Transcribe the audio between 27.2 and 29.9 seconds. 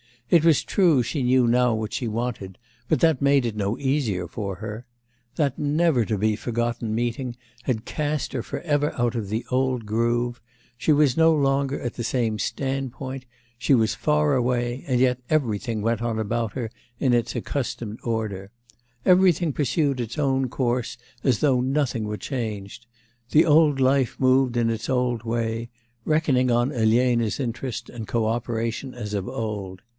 interest and co operation as of old.